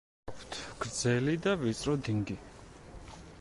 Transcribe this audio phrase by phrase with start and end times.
[0.29, 2.39] აქვთ გრძელი და ვიწრო დინგი.